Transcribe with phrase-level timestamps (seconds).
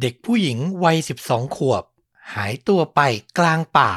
[0.00, 1.84] เด็กผู้หญิงวัย 12 ขวบ
[2.34, 3.00] หายตัวไป
[3.38, 3.92] กลางป่า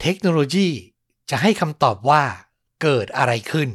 [0.00, 0.68] เทคโนโลยี
[1.30, 2.24] จะให้คำตอบว่า
[2.82, 3.68] เกิดอะไรขึ้น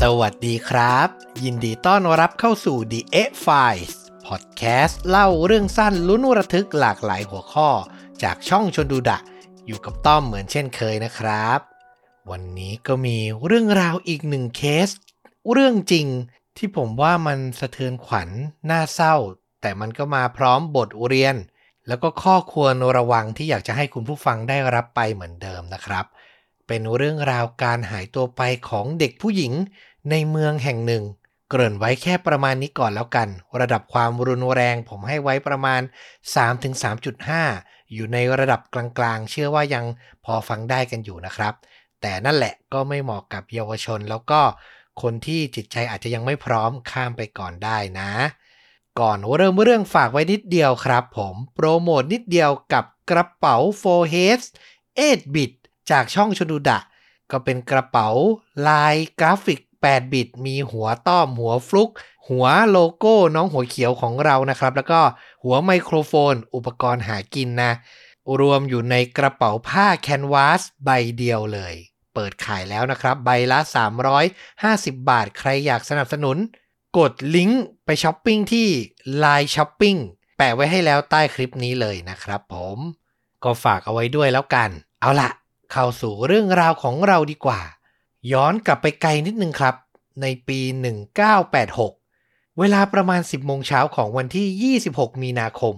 [0.00, 1.08] สวัสดีครับ
[1.44, 3.92] ยินดีต้อนรับเข้าสู่ The X Files
[4.26, 7.70] พอดแคสต์เล่าเรื่องสั้นลุ้นระทึกหลากหลายหัวข้อ
[8.22, 9.18] จากช่องชนดูดะ
[9.66, 11.60] อยู่กับต้อมเหมือนเช่นเคยนะครับ
[12.30, 14.88] วันนี้ก็มีเรื่องราวอีกหนึ่งเคส
[15.52, 16.06] เรื่องจริง
[16.56, 18.28] ที่ผมว่ามันสะเทือนขวัญ
[18.70, 19.14] น่าเศร้า
[19.60, 21.36] แต่มันก็มาพร้อมบทเรียน
[21.88, 26.04] แล้วก็ข้อควรระวังที่อยากจะให้คุณผู้ฟังได้รับไปเหมือนเดิมนะครับ
[26.66, 29.52] เป็นเรื่องราวการหายตัวไปของเด็กผู้หญิง
[30.10, 31.04] ในเมืองแห่งหนึ่ง
[31.50, 33.28] เกริ่นไว้แค่ประมาณนี้ก่อนแล้วกัน
[33.60, 35.80] ระดับความรุนแรงผมให้ไว้ประมาณ
[36.36, 39.84] 3-3.5 อยู่ในระดับกลางๆ เชื่อว่ายัง
[40.24, 41.54] พอฟังได้กันอยู่นะครับ
[42.00, 44.40] แต่นั่นแหละก็ไม่เหมาะกับเยาวชน แล้วก็
[45.02, 48.10] คนที่จิตใจอาจจะยังไม่พร้อมข้ามไปก่อนได้นะ
[49.00, 54.46] ก่อนเริ่มเรื่องฝากไว้นิดเดียวครับผมโปรโมทนิดเดียวกับกระเป๋า 4 Heads
[54.90, 55.52] 8 bit
[55.90, 56.78] จากช่องชนุดะ
[57.30, 58.08] ก็เป็นกระเป๋า
[58.68, 61.90] ลายกราฟิก 8 บิต มีหัวต้อมหัวฟลุก
[62.28, 65.00] หัวโลโก้น้องหัวเขียวของเรานะครับ แล้วก็
[65.48, 67.72] หัวไมโครโฟน อุปกรณ์หากินนะ
[68.40, 71.74] รวมอยู่ในกระเป๋าผ้าแคนวาสใบเดียวเลย
[72.14, 73.58] เปิดขายแล้วนะครับ ใบละ
[74.34, 76.36] 350 บาทใครอยากสนับสนุน
[76.98, 78.68] กดลิงก์ไปช้อปปิ้งที่
[79.22, 79.98] Line Shopping
[80.36, 82.78] แปะไว้ให้แล้วใต้คลิปนี้เลยนะครับผม
[83.44, 85.30] ก็ฝากเอาไว้ด้วยแล้วกัน เอาละ
[85.72, 87.60] เข้าสู่เรื่องราวของเราดีกว่า
[88.32, 89.74] ย้อนกลับไปไกลนิดนึงครับ
[90.22, 91.95] ในปี 1986
[92.60, 95.74] เวลาประมาณ 10 โมงเช้าของวันที่ 26 มีนาคม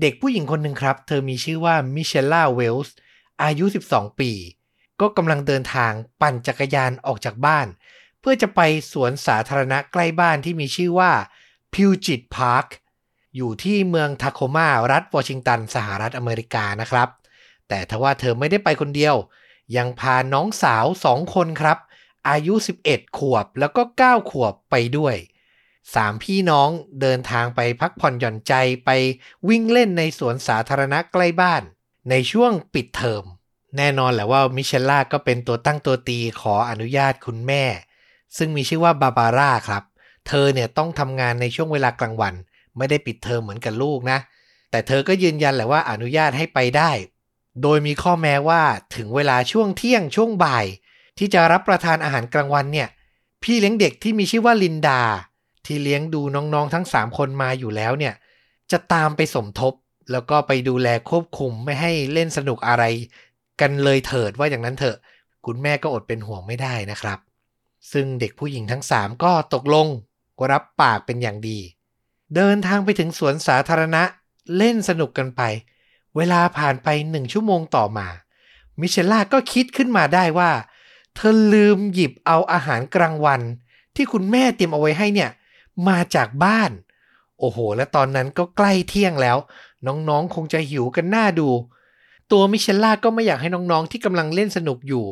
[0.00, 2.94] เด็กผู้หญิงคนหนึ่งครับ เธอมีชื่อว่ามิเชลล่าเวลช์
[3.42, 4.32] อายุ 12 ปี
[5.00, 7.66] ก็กำลังเดินทางปั่นจักรยานออกจากบ้าน
[8.20, 8.60] เพื่อจะไป
[8.92, 11.12] สวนสาธารณะใกล้บ้านที่มีชื่อว่า
[11.74, 12.66] พิวจิตพาร์ค
[13.36, 17.08] อยู่ที่เมืองทาโคมารัฐวอชิงตัน สหรัฐอเมริกานะครับ
[17.68, 19.16] แต่ทว่าเธอไม่ได้ไปคนเดียว
[19.76, 21.78] ยังพาน้องสาวสองคนครับ
[22.28, 22.54] อายุ
[22.86, 25.16] 11 ขวบแล้วก็ 9 ขวบไปด้วย
[25.94, 26.68] สามพี่น้อง
[27.00, 28.54] เดินทางไปพักผ่อนหย่อนใจ
[28.84, 28.90] ไป
[29.48, 31.62] วิ่งเล่นในสวนสาธารณะใกล้บ้าน
[32.10, 33.24] ในช่วงปิดเทอม
[33.76, 37.64] แน่นอนแหละว่ามิเชลล่าก็เป็นตัวตั้งตัวตีขออนุญาตคุณแม่
[38.36, 39.82] ซึ่งมีชื่อว่าบาบาร่าครับ
[40.28, 42.34] เธอเนี่ยต้องทำงานในช่วงเวลากลางวัน
[42.76, 44.18] ไม่ได้ปิดเทอมเหมือนกับลูกนะ
[44.70, 46.90] แต่เธอก็ยืนยันแหละว่าอนุญาตให้ไปได้
[47.62, 48.62] โดยมีข้อแม้ว่า
[48.94, 50.66] ถึงเวลาช่วงเที่ยงช่วงบ่าย
[51.18, 52.88] ที่จะรับประทานอาหารกลางวันเนี่ย
[53.42, 55.02] พี่เลี้ยงเด็กที่มีชื่อว่าลินดา
[55.66, 58.14] ที่เลี้ยงดูน้องๆทั้ง 3 คนมาอยู่แล้วเนี่ย
[58.70, 59.74] จะตามไปสมทบ
[60.12, 62.84] แล้วก็ไปดูแลควบคุมไม่ให้เล่นสนุกอะไร
[63.60, 64.96] กันเลยเถิดว่าอย่างนั้นเถอะ
[65.46, 67.18] คุณแม่ก็อดเป็นห่วงไม่ได้นะครับ
[67.92, 69.88] ซึ่งเด็กผู้หญิงทั้ง 3 ก็ตกลง
[70.50, 71.58] รับปากเป็นอย่างดี
[72.36, 74.02] เดินทางไปถึงสวนสาธารณะ
[74.56, 75.42] เล่นสนุกกันไป
[76.16, 78.06] เวลาผ่านไปหนึ่งชั่วโมงต่อมา
[78.80, 80.50] มิเชลล่าก็คิดขึ้นมาได้ว่า
[81.14, 83.40] เธอลืมหยิบเอาอาหารกลางวัน
[83.96, 85.30] ที่คุณแม่เตรียมเอาไว้ให้เนี่ย
[85.88, 86.70] มาจากบ้าน
[87.38, 89.36] โอ้โห และตอนนั้นก็ใกล้เที่ยงแล้ว
[89.86, 91.48] น้องๆ คงจะหิวกันหน้าดู
[92.32, 95.04] ตัวมิเชลล่าก็ไม่อยากให้น้องๆ ที่กำลังเล่นสนุกอยู่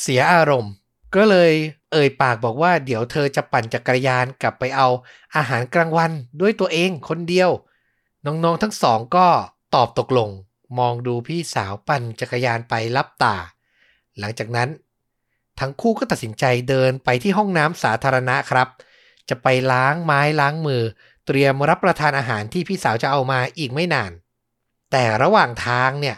[0.00, 0.72] เสียอารมณ์
[1.14, 1.52] ก็เลย
[1.92, 4.88] เอ่ยปากบอกว่าเดี๋ยวเธอจะปั่นจักรยานกลับไปเอา
[5.36, 7.50] อาหารกลางวันด้วยตัวเองคนเดียว
[8.26, 9.26] น้องๆ ทั้งสองก็
[9.74, 10.30] ตอบตกลง
[10.78, 13.36] มองดูพี่สาวปั่นจักรยานไปรับตา
[14.18, 14.68] หลังจากนั้น
[15.60, 18.68] ทั้งคู่ก็ตัดสินใจเดินไปที่ห้องน้ำสาธารณะครับ
[19.28, 20.82] จะไปล้างไม้ล้างมือ
[21.26, 24.12] เตรียมรับประทานอาหารที่พี่สาวจะเอามาอีกไม่นาน
[24.92, 26.16] แต่ระหว่างทางเนี่ย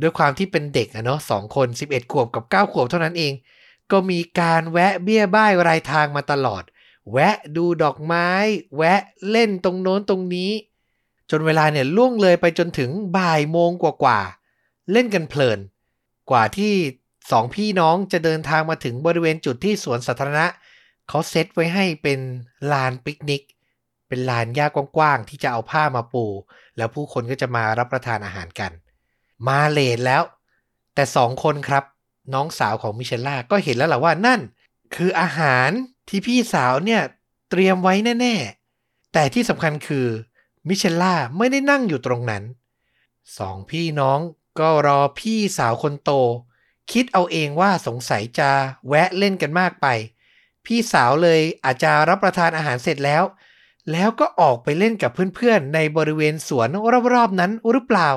[0.00, 3.32] ด้วยความที่เป็นเด็กอะเนาะสองคน 11 ขวบกับ 9 ขวบเท่านั้นเอง
[3.90, 6.62] ก็มีการแวะเบี้ยบ้ายรายทางมาตลอด
[7.12, 8.30] แวะดูดอกไม้
[8.76, 10.50] แวะเล่นตรงโน้นตรงนี้
[11.30, 15.58] จนเวลาเนี่ยล่วงเลยไปจนถึงบ่ายโมงกว่าๆ เล่นกันเพลิน
[16.30, 16.74] กว่าที่
[17.30, 20.46] สองพี่น้องจะเดินทางมาถึงบริเวณจุดที่สวนสาธารณะ
[21.08, 22.20] เขาเซตไว้ให้เป็น
[22.72, 23.42] ลานปิกนิก
[24.08, 26.24] เป็นลานหญ้ากว้างๆที่จะเอาผ้ามาปู
[26.76, 28.72] แล้วผู้คนก็จะมารับประทานอาหารกัน
[29.46, 30.22] มาเลทแล้ว
[30.94, 31.84] แต่สองคนครับ
[32.34, 34.40] น้องสาวของมิเชลล่าก็เห็นแล้วแหละว่านั่น
[34.94, 35.68] คืออาหาร
[36.08, 37.02] ที่พี่สาวเนี่ย
[37.50, 40.06] เตรียมไว้แน่ๆ แต่ที่สำคัญคือ
[40.68, 42.42] มิเชลล่าไม่ได้นั่งอยู่ตรงนั้น
[43.38, 44.18] สองพี่น้อง
[44.60, 46.10] ก็รอพี่สาวคนโต
[46.92, 48.50] คิดเอาเองว่าสงสัยจะ
[48.88, 49.86] แวะเล่นกันมากไป
[50.66, 53.22] พี่สาวเลยอาจจะรับประทานอาหารเสร็จแล้ว
[53.92, 56.68] แล้วก็ออกไปเล่นกับเพื่อนๆ ในบริเวณสวน
[57.14, 58.10] รอบๆนั้นหรือเปล่า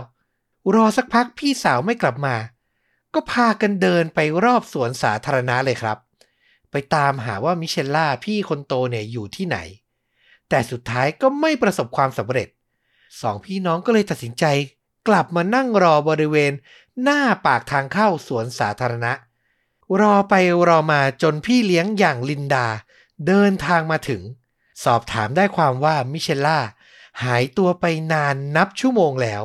[0.75, 2.35] รอสักพักพี่สาวไม่กลับมา
[3.13, 5.97] ก็พากันเดินไปรอบสวนสาธารณะเลยครับ
[6.71, 9.57] ไปตามหาว่ามิเชลล่าพี่คนโตเนี่ยอยู่ที่ไหน
[10.49, 12.47] แต่สุดท้ายก็ไม่ประสบความสำเร็จ
[13.21, 14.45] สองพี่น้องก็เลยตัดสินใจ
[15.07, 16.51] กลับมานั่งรอบริเวณ
[17.03, 19.13] หน้าปากทางเข้าสวนสาธารณะ
[20.01, 20.33] รอไป
[20.67, 22.67] รอมาจนพี่เลี้ยงอย่างลินดา
[23.27, 24.21] เดินทางมาถึง
[24.83, 26.59] สอบถามได้ความว่ามิเชลล่า
[27.23, 29.43] หายตัวไปนานนับชั่วโมงแล้ว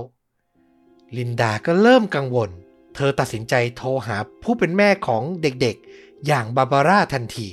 [1.16, 2.50] ลินดาก็เริ่มกังวล
[2.94, 7.48] เธอตัดสินใจโทรหาผู้เป็นแม่ของเด็กๆ อย่างบาบาร่าทันที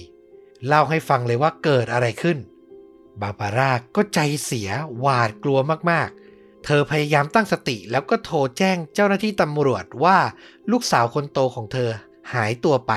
[0.68, 2.38] เล่าให้ฟังเลยว่าเกิดอะไรขึ้น
[3.22, 5.60] บาบาร่าก็ใจเสียหวาดกลัว
[5.92, 10.18] มากๆ เธอพยายามตั้งสติแล้วก็โทรแจ้งเจ้าหน้าที่ตำรวจว่า
[10.72, 11.92] ลูกสาวคนโตของเธอ
[12.34, 12.94] หายตัวไป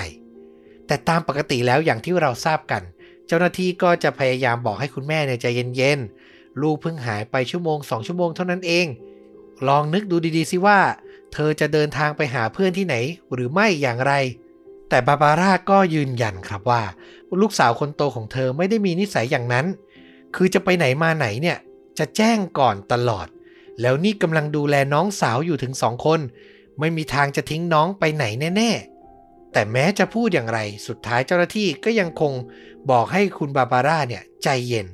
[0.87, 2.83] แต่ตามปกติแล้วอย่างที่เราทราบกัน
[3.27, 8.87] เจ้าหน้าที่ก็จะพยายามบอกให้คุณแม่เนี่ยใจเย็นๆ ลูกเพิ่งหายไปชั่วโมงสองชั่วโมงเท่านั้นเอง
[9.69, 10.79] ลองนึกดูดีๆสิว่า
[11.33, 12.97] เธอจะเดินทางไปหาเพื่อนที่ไหน
[13.33, 14.13] หรือไม่อย่างไร
[14.89, 16.83] แต่บาบาร่าก็ยืนยันครับว่า
[17.41, 19.67] ลูกสาวคนโตของเธอไม่ได้มีนิสัยอย่างนั้น
[20.35, 21.59] คือจะไปไหนมาไหนเนี่ย
[21.99, 23.27] จะแจ้งก่อนตลอด
[23.81, 26.21] แล้วนี่กำลังดูแลน้องสาวอยู่ถึงสองคน
[26.81, 28.25] ไม่มีทางจะทิ้งน้องไปไหน
[28.57, 28.94] แน่ๆ
[29.55, 32.33] แต่แม้จะพูดอย่างไร สุดท้ายเจ้าหน้าที่ก็ยังคง
[32.91, 34.87] บอกให้คุณบาบาร่าเนี่ยใจเย็น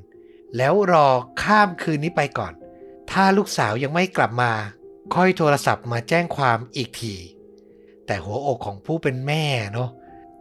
[0.56, 1.08] แล้วรอ
[1.42, 2.52] ข้ามคืนนี้ไปก่อน
[3.10, 4.52] ถ้าลูกสาวยังไม่กลับมา
[5.14, 7.14] ค่อยโทรศัพท์มาแจ้งความอีกที
[8.06, 9.90] แต่หัวอกของผู้เป็นแม่เนาะ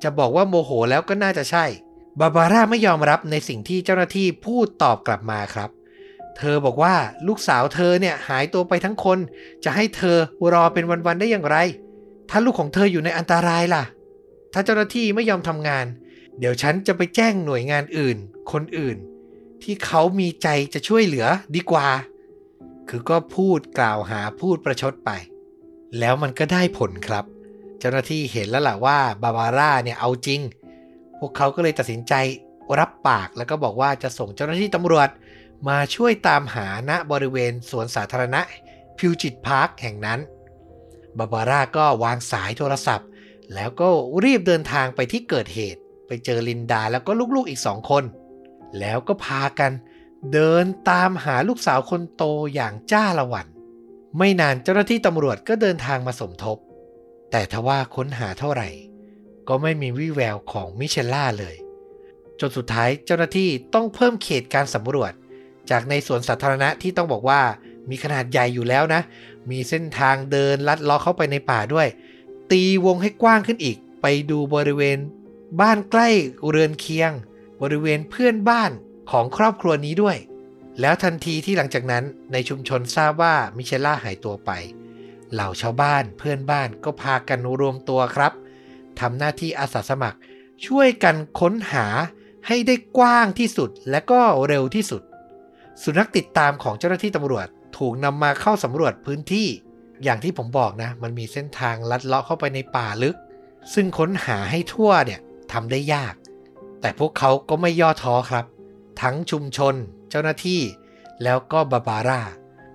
[0.04, 1.66] จะบอกว่าโมโหแล้วก็น่าจะใช่
[2.19, 5.69] บาบาร่าไม่ยอมรับในสิ่งที่เจ้าหน้าที่พูดตอบกลับมาครับ
[6.38, 6.95] เธอบอกว่า
[7.27, 9.19] ลูกสาวเธอเนี่ยหายตัวไปทั้งคน
[9.63, 10.18] จะให้เธอ
[10.54, 11.57] รอเป็นวันๆได้อย่างไร
[12.30, 13.83] ถ้าลูกของเธออยู่ในอันตรายล่ะ
[14.54, 15.86] ถ้าเจ้าหน้าที่ไม่ยอมทำงาน
[16.40, 18.18] เดี๋ยวฉันจะไปแจ้งหน่วยงานอื่น
[18.51, 18.98] คนอื่น
[19.63, 21.25] ที่เขามีใจจะช่วยเหลือ
[21.56, 21.88] ดีกว่า
[22.90, 25.12] คือก็พูดกล่าวหาพูดประชดไป
[26.00, 27.25] แล้วมันก็ได้ผลครับ
[27.80, 30.42] เจ้าหน้าที่เห็นแล้วล่ะว่าบาบาร่าเนี่ยเอาจริง
[31.19, 32.13] พวกเขาก็เลยตัดสินใจ
[32.80, 35.10] รับปากแล้วก็บอกว่าจะส่งเจ้าหน้าที่ตำรวจ
[35.69, 38.42] มาช่วยตามหาณบริเวณสวนสาธารณะ
[38.98, 40.19] พิวจิตพาร์คแห่งนั้น
[41.18, 43.07] บาบาร่าก็วางสายโทรศัพท์
[43.54, 43.88] แล้วก็
[44.24, 48.04] รีบเดินทางไปที่เกิดเหตุ ไปเจอลินดาแล้วก็ลูกๆอีกสองคน
[48.80, 49.72] แล้วก็พากัน
[50.34, 52.24] เดินตามหาลูกสาวคนโต
[52.56, 53.48] อย่างจ้าละวัน
[54.18, 56.57] ไม่นานเจ้าหน้าที่ตำรวจก็เดินทางมาสมทบ
[57.31, 58.69] แต่ทว่าค้นหาเท่าไหร่
[59.48, 61.56] ก็ไม่มีวี่แววของมิเชลล่าเลย
[62.40, 65.13] จนสุดท้ายเจ้าหน้าที่ต้องเพิ่มเขตการสำรวจ
[65.69, 67.42] จากในสวนสาธารณะที่ต้องบอกว่า
[67.90, 69.02] มีขนาดใหญ่อยู่แล้วนะ
[69.52, 71.88] มีเส้นทางเดินลัดลาะเข้าไปในป่าด้วย
[72.51, 75.00] ตีวงให้กว้างขึ้นอีก ไปดูบริเวณ
[75.62, 76.10] บ้านใกล้
[76.50, 77.12] เรือนเคียง
[77.62, 78.72] บริเวณเพื่อนบ้าน
[79.12, 80.18] ของครอบครัวนี้ด้วย
[80.81, 84.51] แล้วทันทีที่หลังจากนั้นในชุมชนทราบว่ามิเชล่าหายตัวไป
[85.34, 88.34] เหล่าชาวบ้านเพื่อนบ้านก็พากันรวมตัวครับ
[89.00, 90.18] ทำหน้าที่อาสาสมัคร
[90.66, 91.86] ช่วยกันค้นหา
[92.48, 95.02] ให้ได้กว้างที่สุดและก็เร็วที่สุด
[95.84, 97.48] สุนัขติดตามของเจ้าหน้าที่ตำรวจ
[97.78, 99.48] ถูกนำมาเข้าสำรวจพื้นที่
[100.04, 103.18] อย่างที่ผมบอกนะ มันมีเส้นทางลัดเลาะเข้าไปในป่าลึก
[103.74, 105.19] ซึ่งค้นหาให้ทั่วเนี่ย
[105.51, 106.13] ทำได้ยาก
[106.81, 108.46] แต่พวกเขาก็ไม่ย่อท้อครับ
[109.01, 109.75] ทั้งชุมชน
[110.10, 110.62] เจ้าหน้าที่
[111.24, 112.22] แล้วก็บาบาร่า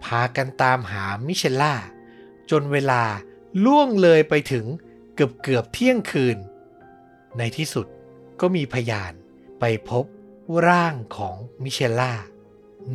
[0.05, 1.75] พากันตามหามิเชลล่า
[2.51, 3.03] จนเวลา
[3.65, 4.67] ล่วงเลยไปถึง
[5.15, 6.37] เกือบเกือบเที่ยงคืน
[7.39, 7.87] ในที่สุด
[8.41, 9.13] ก็มีพยาน
[9.61, 10.05] ไปพบ
[10.69, 12.13] ร่างของมิเชลล่า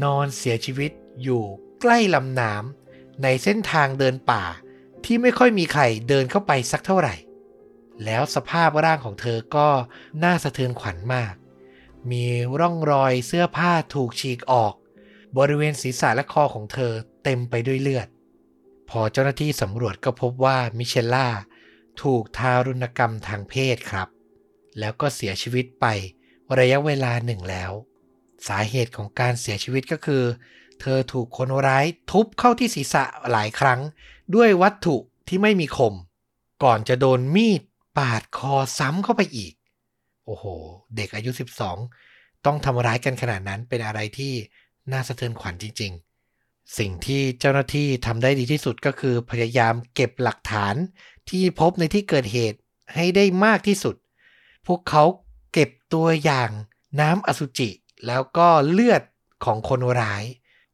[0.04, 0.92] นอนเสียชีวิต
[1.24, 1.44] อยู่
[1.82, 2.79] ใกล้ลำน้ำ
[3.24, 4.44] ในเส้นทางเดินป่า
[5.06, 7.16] ที่ไม่ค่อยมีใครเดินเข้าไปสักเท่าไหร่
[8.06, 9.68] แล้วสภาพร่างของเธอก็
[10.24, 11.34] น่าสะเทือนขวัญมาก
[12.12, 12.26] มี
[12.60, 14.74] ร่องรอยเสื้อผ้าถูกฉีกออก
[15.38, 18.08] บริเวณศีรษะและคอของเธอเต็มไปด้วยเลือด
[18.90, 21.28] พอเจ้าหน้าที่สำรวจก็พบว่ามิเชลล่า
[22.02, 24.08] ถูกทารุณกรรมทางเพศครับ
[24.80, 25.86] แล้วก็เสียชีวิตไป
[26.60, 27.72] ระยะเวลาหนึ่งแล้ว
[28.48, 30.24] สาเหตุของการเสียชีวิตก็คือ
[30.82, 33.80] เธอถูกคนร้ายทุบเข้าที่ศีรษะหลายครั้ง
[34.36, 34.96] ด้วยวัตถุ
[35.28, 35.94] ที่ไม่มีคม
[36.64, 37.62] ก่อนจะโดนมีด
[37.98, 39.54] ปาดคอซ้ำเข้าไปอีก
[40.26, 40.46] โอ้โห
[40.96, 41.32] เด็กอายุ
[41.86, 44.34] 12 ต้องทำร้ายกันขนาดนั้นเป็นอะไรที่
[44.92, 45.92] น่าสะเทือนขวัญจริง
[46.36, 50.76] ๆ สิ่งที่เจ้าหน้าที่ทำได้ดีที่สุดก็คือพยายามเก็บหลักฐาน
[51.30, 52.60] ที่พบในที่เกิดเหตุ
[52.96, 53.96] ให้ได้มากที่สุด
[54.68, 55.04] พวกเขา
[55.54, 56.52] เก็บตัวอย่าง
[57.00, 57.70] น้ำอสุจิ
[58.08, 59.02] แล้วก็เลือด
[59.46, 60.24] ของคนร้าย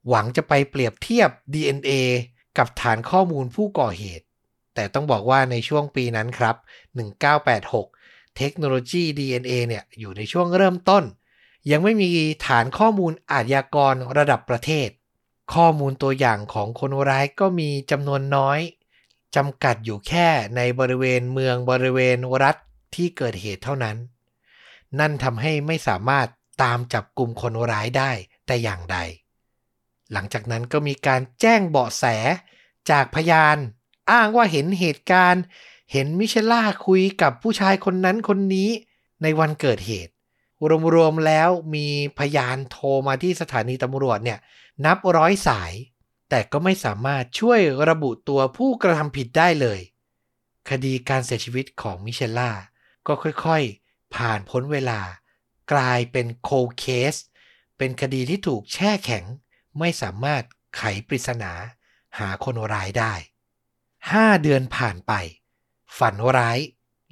[0.10, 1.92] หวังจะไปเปรียบเทียบ DNA
[2.58, 4.26] กับฐานข้อมูลผู้ก่อเหตุ
[4.76, 6.56] แต่ต้องบอกว่าในช่วงปีนั้นครับ
[7.46, 11.04] 1986 เทคโนโลยี DNA เนี่ยอยู่ในช่วงเริ่มต้น
[11.72, 12.10] ยังไม่มี
[12.48, 14.90] ฐานข้อมูลอาชญากรระดับประเทศ
[15.54, 18.60] ข้อมูลตัวอย่างของคนร้ายก็มีจำนวนน้อย
[19.36, 22.56] จำกัดอยู่แค่ในบริเวณเมืองบริเวณรัฐ
[22.96, 23.98] ที่เกิดเหตุเท่านั้น
[25.00, 26.28] นั่นทำให้ไม่สามารถ
[26.64, 28.12] ตามจับกลุ่มคนร้ายได้
[28.46, 28.98] แต่อย่างใด
[30.14, 32.06] หลังจากนั้นก็มีการแจ้งเบาะแส
[32.90, 33.58] จากพยาน
[34.12, 35.44] อ้างว่าเห็นเหตุการณ์
[35.92, 38.70] เห็นมิเชล่าคุยกับผู้ชายคนนั้นคนนี้
[39.24, 40.12] ในวันเกิดเหตุ
[40.96, 41.88] รวมๆแล้วมี
[42.20, 44.40] พยานโทรมาที่สถานีตำรวจเนี่ย
[44.86, 45.74] นับร้อยสาย
[46.30, 47.60] แต่ก็ไม่สามารถช่วย
[47.90, 49.80] ระบุตัวผู้กระทำผิดได้เลย
[50.70, 52.52] คดีการเสียชีวิตของมิเชล่า
[53.08, 55.02] ก็ค่อยๆ ผ่านพ้นเวลา
[55.74, 57.16] กลายเป็นโคเคส
[57.78, 59.26] เป็นคดีที่ถูกแช่แข็ง
[59.79, 60.44] ไม่สามารถ
[60.75, 61.51] ไขปริศนา
[62.20, 63.13] หาคนร้ายได้
[64.12, 65.13] ห้าเดือนผ่านไป
[65.98, 66.60] ฝันร้าย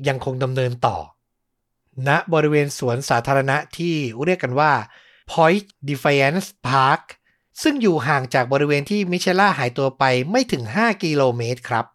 [0.07, 0.97] ยังคงดำเนินต่อ
[2.07, 4.73] ณบริเวณสวนสาธารณะที่เรียกกันว่า
[5.31, 7.01] Point Defiance Park
[7.61, 11.85] ซึ่งอยู่ห่างจากบริเวณที่มิเชล่าหายตัวไปไม่ถึง 5 กิโลเมตรครับ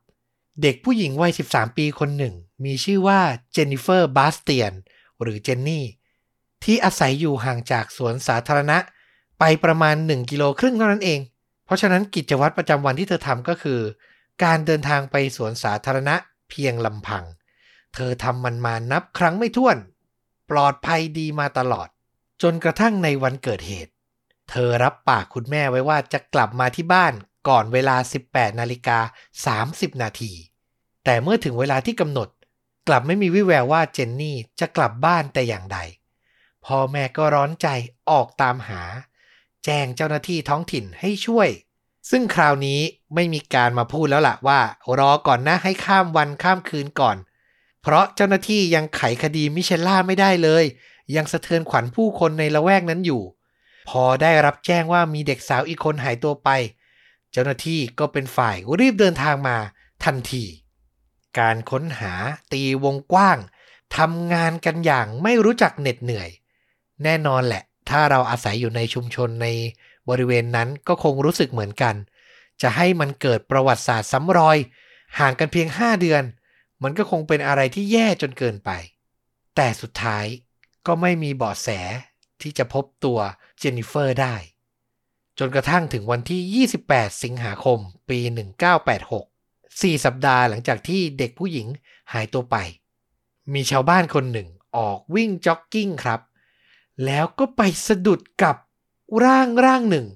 [0.62, 2.34] เด็กผู้หญิงวัย 13 ปีคนหนึ่ง
[2.64, 3.20] มีชื่อว่า
[3.52, 4.72] เจนนิเฟอร์บาสเตียน
[5.20, 5.86] หรือเจนนี่
[6.64, 8.78] ที่อาศัยอยู่ห่างจากสวนสาธารณะ
[9.38, 11.20] ไปประมาณ 1 กิโลครึ่งเท่านั้นเอง
[11.64, 13.80] เพราะฉะนั้นกิจวัตรประจำวันที่เธอทำก็คือ
[14.44, 16.14] การเดินทางไปสวนสาธารณะ
[16.50, 17.24] เพียงลำพัง
[17.94, 19.76] เธอทำมันมานับครั้งไม่ถ้วน
[20.50, 21.88] ปลอดภัยดีมาตลอด
[22.42, 23.92] จนกระทั่งในวันเกิดเหตุ
[24.50, 27.12] เธอรับปากคุณแม่ไว้ว่าจะกลับมาที่บ้าน
[27.48, 27.96] ก่อนเวลา
[28.28, 28.98] 18นาฬิกา
[29.70, 30.32] 30 นาที
[31.04, 32.28] แต่เมื่อถึงเวลาที่กำหนด
[32.88, 35.78] กลับไม่มีวิแววว่าเจนนี่จะกลับบ้านแต่อย่างใด
[36.64, 37.68] พ่อแม่ก็ร้อนใจ
[38.10, 38.82] ออกตามหา
[39.64, 41.48] แจ้งเจ้าหน้าที่ท้องถิ่นให้ช่วย
[42.10, 42.80] ซึ่งคราวนี้
[43.14, 44.60] ไม่มีการมาพูดแล้วล่ะว่า
[44.98, 47.16] รอก่อนนะให้ข้ามวันข้ามคืนก่อน
[47.82, 50.64] เพราะเจ้าหน้าที่ยังไขคดีมิเชลล่าไม่ได้เลย
[51.16, 53.22] ยังสะเทือนขวัญผู้คนในละแวกนั้นอยู่
[53.88, 56.48] พอได้รับแจ้งว่ามีเด็กสาวอีกคนหายตัวไป
[57.32, 59.56] เจ้าหน้าที่ก็เป็นฝ่ายรีบเดินทางมา
[60.04, 60.44] ทันที
[61.38, 62.12] การค้นหา
[62.52, 63.38] ตีวงกว้าง
[63.96, 66.28] ทำงานกันอย่างไม่รู้จักเหน็ดเหนื่อย
[67.04, 69.48] แน่นอนแหละ ถ้าเราอาศัยอยู่ในชุมชนใน
[70.08, 71.94] บริเวณนั้นก็คงรู้สึกเหมือนกัน
[72.62, 74.58] จะให้มันเกิดประวัติศาสตร์ซ้ำรอย
[75.18, 76.22] ห่างกันเพียง 5 เดือน
[76.82, 78.70] มันก็คงเป็นอะไรที่แย่จนเกินไป
[79.56, 80.26] แต่สุดท้าย
[80.86, 81.68] ก็ไม่มีเบาะแส
[82.40, 83.18] ที่จะพบตัว
[83.58, 84.34] เจนนิเฟอร์ได้
[85.38, 87.78] จนกระทั่งถึงวันที่ 28 สิงหาคม
[88.08, 88.18] ปี
[88.96, 91.66] 1986 4 สัปดาห์หลังจากที่เด็กผู้หญิง
[92.12, 92.56] หายตัวไป
[93.54, 96.20] มีชาวบ้านคนหนึ่งออกวิ่งจ็อกกิ้งครับ
[97.04, 98.56] แล้วก็ไปสะดุดกับ
[99.24, 100.06] ร่างร่างหนึ่ง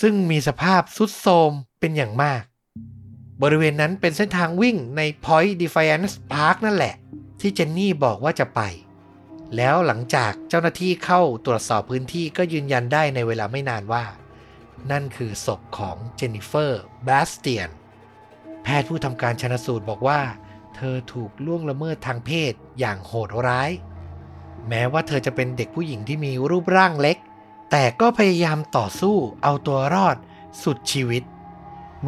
[0.00, 1.50] ซึ่งมีสภาพสุดโทม
[1.80, 2.42] เป็นอย่างมาก
[3.42, 6.94] บริเวณนั้นเป็นเส้นทางวิ่งใน Point Defiance Park นั่นแหละ
[7.40, 8.60] ที่เจนนี่บอกว่าจะไป
[9.56, 14.04] แล้วหลังจากเจ้าหน้าที่เข้าตรวจสอบพื้นที่ก็ยืนยันได้ในเวลาไม่นานว่า
[14.90, 17.68] นั่นคือศพของเจนนิเฟอร์บาสเตียน
[18.62, 20.20] แพทย์ผู้ทำการชนสูตรบอกว่า
[20.76, 23.70] เธอถูกล่วงละเมิดทางเพศอย่างโหดร้าย
[24.68, 27.16] แม้ว่าเธอจะเป็นเด็กผู้หญิงที่มีรูปร่างเล็ก
[27.70, 30.16] แต่ก็พยายามต่อสู้เอาตัวรอด
[30.62, 31.22] สุดชีวิต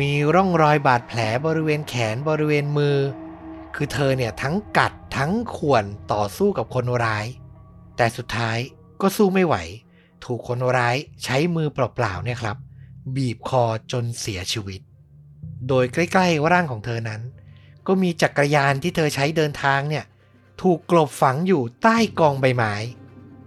[0.01, 2.97] มีร่องรอยบาดแผลบริเวณแขนบริเวณมือ
[3.75, 7.27] คือเธอเนี่ยทั้งกัดทั้งข่วนต่อสู้กับคนร้าย
[7.97, 8.59] แต่สุดท้าย
[9.01, 9.57] ก็สู้ไม่ไหว
[10.25, 12.57] ถูกคนร้ายใช้มือเปล่าๆเนี่ยครับ
[13.17, 14.81] บีบคอจนเสียชีวิต
[15.69, 17.21] โดยใกล้ๆร่างของเธอนั้น
[17.87, 20.05] ก็มีจักรยานที่เธอใช้เดินทางเนี่ย
[20.63, 22.75] ถูกกลบฝังอยู่ใต้กองใบไม้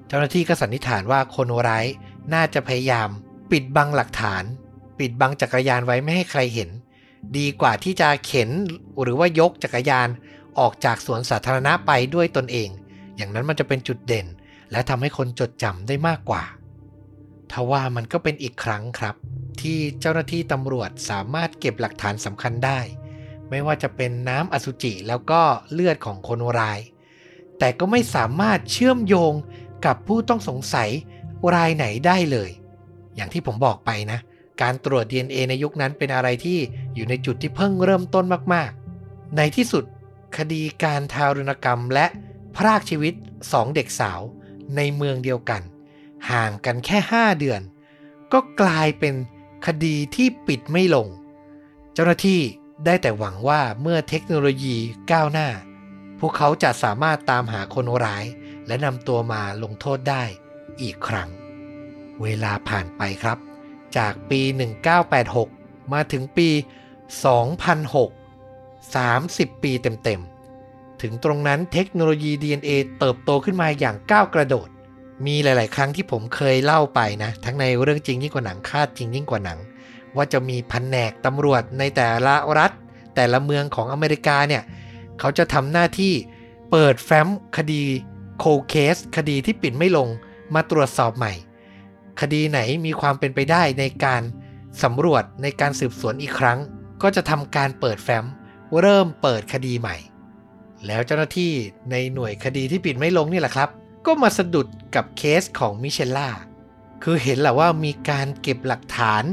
[0.08, 1.86] เจ้าหน้าที่ก็สันนิษฐานว่าคนร้าย
[2.34, 3.10] น่าจะพยายาม
[3.52, 4.44] ปิดบังหลักฐาน
[5.00, 6.70] ปิดบังจักรยานไว้ไม่ให้ใครเห็น
[7.38, 8.50] ดีกว่าที่จะเข็น
[9.02, 10.08] หรือว่ายกจักรยาน
[10.60, 12.70] ออกจากสวนสาธารณะไปด้วยตนเอง
[13.16, 14.28] อย่างนั้นมันจะเป็นจุดเด่น
[14.72, 16.44] และทำให้คนจดจำได้มากกว่า
[17.52, 19.16] ทว่ามันก็เป็นอีกครั้งครับ
[19.62, 22.80] ที่เจ้าหน้าที่ตำรวจสามารถเก็บหลักฐานสำคัญได้
[23.50, 25.42] ไม่ว่าจะเป็นน้ำอสุจิแล้วก็
[25.72, 26.80] เลือดของคนร้าย
[27.64, 29.34] แต่ก็ไม่สามารถเชื่อมโยง
[29.86, 30.90] กับผู้ต้องสงสัย
[31.56, 32.50] รายไหนได้เลย
[33.16, 34.20] อย่างที่ผมบอกไปนะ
[34.62, 36.60] การตรวจ DNA ในยุคนั้นเป็นอะไรที่
[36.96, 39.84] อยู่ในจุดที่เพิ่งเริ่มต้นมากๆ ในที่สุด
[40.38, 42.06] คดีการทารุณกรรมและ
[42.56, 43.14] พรากชีวิต
[43.52, 44.22] สองเด็กสาว
[44.76, 45.62] ในเมืองเดียวกัน
[46.32, 47.62] ห่างกันแค่ 5 เดือน
[48.34, 49.16] ก็กลายเป็น
[49.66, 51.08] คดีที่ปิดไม่ลง
[51.94, 52.42] เจ้าหน้าที่
[52.86, 54.76] ได้แต่หวังว่าเมื่อเทคโนโลยี
[55.12, 55.48] ก้าวหน้า
[56.22, 58.26] พวกเขาจะสามารถตามหาคนร้าย
[58.68, 60.24] และนำตัวมาลงโทษได้
[60.82, 61.30] อีกครั้ง
[62.22, 63.38] เวลาผ่านไปครับ
[63.98, 64.42] จากปี
[65.18, 66.50] 1986 มาถึงปี
[67.72, 74.68] 2006 30 ปีเต็มๆ ถึงตรงนั้นเทคโนโลยี DNA เติบโตขึ้นมาอย่างก้าวกระโดด
[75.26, 79.60] มีหลาย ๆ ครั้งที่ผมเคยเล่าไปนะ ทั้งในเรื่องจริงยิ่งกว่าหนังคาดจริงยิ่งกว่าหนัง
[80.16, 82.72] ว่าจะมีแผนกตำรวจในแต่ละรัฐ
[83.16, 84.64] แต่ละเมืองของอเมริกาเนี่ย
[85.22, 86.14] เขาจะทำหน้าที่
[86.72, 87.84] เปิดแฟ้มคดี
[88.40, 90.08] โคเคสคดีที่ปิดไม่ลง
[90.54, 91.34] มาตรวจสอบใหม่
[92.22, 94.22] คดีไหนมีความเป็นไปได้ในการ
[94.84, 96.60] สำรวจในการสืบสวนอีกครั้ง
[97.02, 98.26] ก็จะทำการเปิดแฟ้ม
[98.82, 99.96] เริ่มเปิดคดีใหม่
[100.86, 101.54] แล้วเจ้าหน้าที่
[101.92, 103.70] ในหน่วยคดีที่ปิดไม่ลงนี่แหละครับ
[104.06, 106.30] ก็มาสะดุดกับเคสของมิเชลล่า
[107.04, 109.24] คือเห็นแหละว่ามีการเก็บหลักฐาน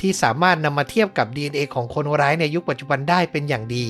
[0.00, 3.86] ที่สามารถนำมาเทียบกับ DNA ของคนร้ายในยุคปัจจุบันได้เป็นอย่างดี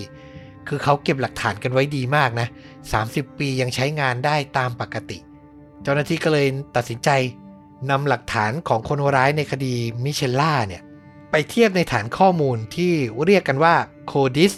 [0.69, 2.49] คือเขาเก็บหลักฐานกันไว้ดีมากนะ
[2.93, 5.19] 30 ปียังใช้งานได้ตามปกติ
[5.83, 7.11] เจ้าหน้าที่ก็เลยตัดสินใจ
[7.91, 10.83] นำหลักฐานของคนร้ายในคดีมิเชลล่าเนี่ย
[11.31, 12.93] ไปเทียบในฐานข้อมูลที่
[13.25, 13.75] เรียกกันว่า
[14.11, 14.55] CODIS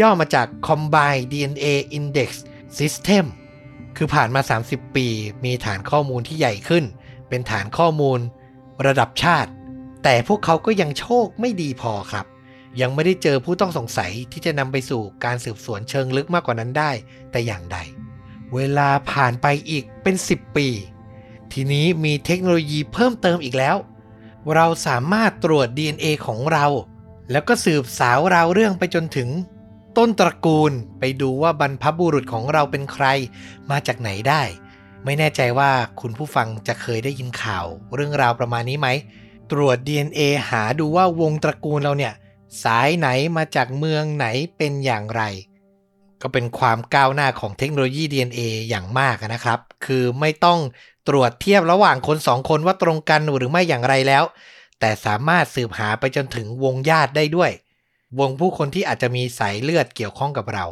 [0.00, 1.66] ย่อมาจาก Combined DNA
[1.98, 2.30] Index
[2.78, 3.24] System
[3.96, 5.06] คือผ่านมา 30 ปี
[5.44, 6.84] มีฐานข้อมูลที่ใหญ่ขึ้น
[7.28, 8.18] เป็นฐานข้อมูล
[8.86, 9.50] ระดับชาติ
[10.04, 12.26] แต่พวกเขาก็ยังโชคไม่ดีพอครับ
[12.80, 16.90] ยังไม่ได้เจอผู้ต้องสงสัยที่จะนำไปสู่การสืบสวนเชิงลึกมากกว่านั้นได้
[17.30, 17.78] แต่อย่างใด
[18.54, 20.68] เวลาผ่านไปอีกเป็น 10 ปี
[21.52, 23.76] ทีนี้มีเทคโนโลยีเพิ่มเติมอีกแล้ว
[24.54, 26.66] เราสามารถตรวจ DNA ของเรา
[27.30, 29.28] แล้วก็สืบสาวราวเรื่องไปจนถึง
[29.96, 33.06] ต้นตระกูลไปดูว่าบรรพบุรุษของเราเป็นใคร
[33.70, 34.42] มาจากไหนได้
[35.04, 38.88] ไม่แน่ใจว่าคุณผู้ฟังจะเคยได้ยินข่าว เรื่องราวประมาณนี้ไหม
[39.52, 42.12] ตรวจ DNA หาดูว่าวงตระกูลเราเนี่ย
[42.62, 45.22] สายไหนมาจากเมืองไหนเป็นอย่างไร
[46.22, 50.58] ก็เป็นความก้าวหน้าของเทคโนโลยี DNA อย่างมากนะครับ คือไม่ต้อง
[51.08, 54.24] ตรวจเทียบระหว่างคนสองคนว่าตรงกันหรือไม่อย่างไรแล้ว
[54.80, 57.50] แต่สามารถสืบหาไปจนถึงวงญาติได้ด้วย
[58.18, 60.64] วงผู้คนที่อาจจะมีสายเลือดเกี่ยวข้องกับเรา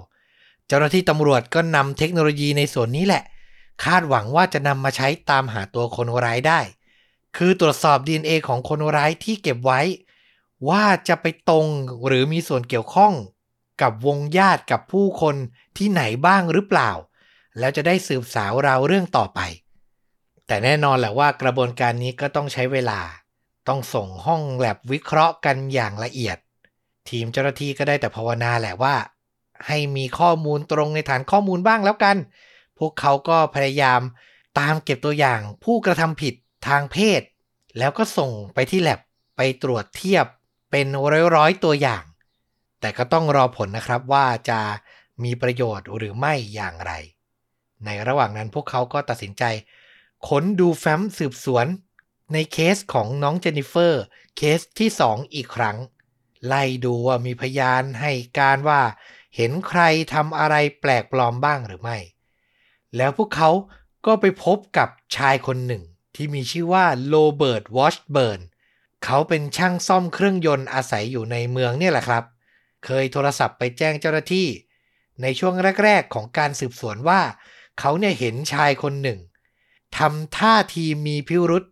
[0.67, 3.23] เจ้าหน้าที่ตำรวจก็นำเทคโนโลยีในส่วนนี้แหละ
[3.85, 6.61] คาดหวังว่าจะนำมาใช้ตามหาตัวคนร้ายได้
[7.37, 9.81] คือตรวจสอบ DNA ของคนร้ายที่เก็บไว้
[10.69, 11.67] ว่าจะไปตรง
[12.07, 13.15] หรือมีส่วนเกี่ยวข้อง
[13.83, 15.37] กับวงญาติกับผู้คน
[15.77, 16.91] ที่ไหนบ้างหรือเปล่า
[17.59, 19.41] แล้วจะได้สืบสาวราวเรื่องต่อไป
[20.47, 23.01] แต่แน่นอนแหละว่ากระบวนการนี้ก็ต้องใช้เวลา
[23.69, 26.39] ต้องส่งห้องแลบวิเคราะห์กันอย่างละเอียด
[27.09, 28.95] ทีมเจ้าหน้าที่ก็ได้แต่ภาวนาแหละว่า
[29.67, 32.17] ให้มีข้อมูลตรงในฐานข้อมูลบ้างแล้วกัน
[32.79, 34.01] พวกเขาก็พยายาม
[34.59, 36.35] ตามเก็บตัวอย่างผู้กระทำผิด
[36.69, 37.23] ทางเพศ
[37.79, 39.01] แล้วก็ส่งไปที่แลบ
[39.37, 40.27] ไปตรวจเทียบ
[40.71, 40.87] เป็น
[41.37, 42.05] ร้อยๆตัวอย่าง
[42.81, 44.61] แต่ก็ต้องรอผลนะครับว่าจะ
[45.25, 46.93] มีประโยชน์หรือไม่อย่างไร
[47.85, 49.45] ในระหว่างนั้นพวกเขาก็ตัดสินใจ
[50.29, 51.67] ค้นดูแฟ้มสืบสวน
[52.33, 54.03] ในเคสของน้องเจนนิเฟอร์
[54.37, 55.77] เคสที่2อีกครั้ง
[56.47, 58.83] ไล่ดูว่ามีพยานให้การว่า
[59.37, 61.99] เห็นใครทำอะไรแปลกปลอมบ้างหรือไม่
[62.97, 63.51] แล้วพวกเขา
[64.07, 65.83] ก็ไปพบกับชายคนหนึ่ง
[66.15, 68.41] ที่มีชื่อว่าโรเบิร์ตวอชเบิร์น
[69.05, 72.25] เขาเป็นช่างซ่อมเครื่องยนต์อาศัยอยู่ในเมืองเนี่ยแหละครับ
[72.85, 74.49] เคยโทรศัพท์ไปแจ้งเจ้าหน้าที่
[75.23, 77.21] ในช่วงแรก ๆ ของการสืบสวนว่า
[77.79, 79.19] เขาเนี่ยเห็นชายคนหนึ่ง
[79.99, 81.65] ทำท่าทีมีพิรุษ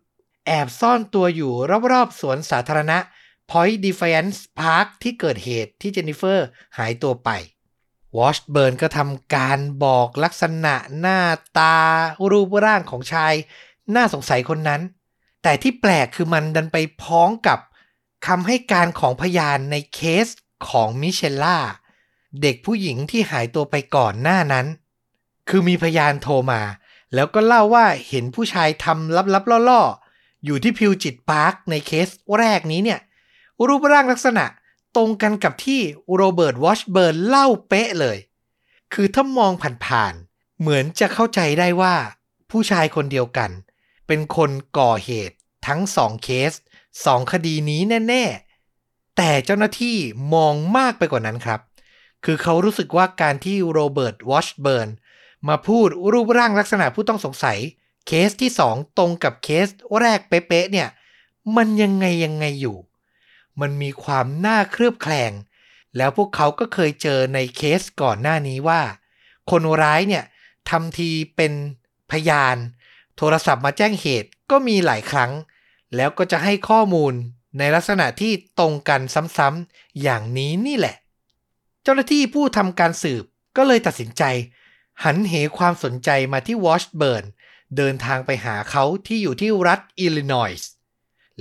[0.45, 1.53] แอบซ่อนตัวอยู่
[1.91, 2.97] รอบๆสวนสาธารณะ
[3.49, 7.29] Point Defiance Park ที่เกิดเหตุที่เจนนิเฟอร์หายตัวไป
[8.17, 11.19] วอชเบิร์นก็ทำการบอกลักษณะหน้า
[11.57, 11.77] ตา
[12.31, 13.33] รูปร่างของชาย
[13.95, 14.81] น่าสงสัยคนนั้น
[15.43, 17.59] แต่ที่แปลกคือมันดันไปพ้องกับ
[18.27, 20.27] คำให้การของพยานในเคส
[20.69, 21.57] ของมิเชลล่า
[22.41, 24.65] เด็กผู้หญิงที่หายตัวไปก่อนหน้านั้น
[25.49, 26.61] คือมีพยานโทรมา
[27.13, 32.99] แล้วก็เล่าว่าเห็นผู้ชายทำลับๆล่อๆ อยู่ที่พิวจิตพาร์คในเคสแรกนี้เนี่ย
[33.67, 34.45] รูปร่างลักษณะ
[34.95, 35.81] ตรงกันกับที่
[36.15, 38.17] โรเบิร์ตวอชเบิร์นเล่าเป๊ะเลย
[38.93, 39.51] คือถ้ามอง
[39.85, 41.95] ผ่านๆ เหมือนจะเข้าใจได้ว่า
[42.51, 43.49] ผู้ชายคนเดียวกัน
[44.09, 45.35] เป็นคนก่อเหตุ
[45.67, 46.51] ทั้งสองเคส
[47.05, 48.23] สองคดีนี้แน่
[48.71, 49.97] ๆ แต่เจ้าหน้าที่
[50.33, 51.59] มองมากไปกว่านั้นครับ
[52.25, 54.89] คือเขารู้สึกว่าการที่โรเบิร์ตวอชเบิร์น
[55.47, 57.57] มาพูดรูปร่างลักษณะผู้ต้องสงสัย
[58.07, 59.67] เคสที่สองตรงกับเคส
[59.99, 60.89] แรกเป๊ะๆเนี่ย
[61.55, 62.77] มันยังไงยังไงอยู่
[63.61, 65.31] มันมีความน่าเคลือบแคลง
[65.97, 68.81] แล้วพวกเขาก็เคยเจอในเคสก่อนหน้านี้ว่า
[69.51, 70.23] คนร้ายเนี่ย
[70.69, 71.53] ทำทีเป็น
[72.11, 72.57] พยาน
[73.21, 75.31] โทรศัพท์มาแจ้งเหตุก็มีหลายครั้ง
[75.95, 77.13] แล้วก็จะให้ข้อมูล
[77.57, 79.01] ในลักษณะที่ตรงกัน
[79.37, 80.95] ซ้ำๆอย่างนี้นี่แหละ
[81.83, 83.23] เจ้าหน้าที่ผู้ทำการสืบ
[83.57, 84.23] ก็เลยตัดสินใจ
[85.03, 87.25] หันเหความสนใจมาที่วอชเบิร์น
[87.77, 90.69] เดินทางไปหาเขาที่อยู่ที่รัฐอิลลินอยส์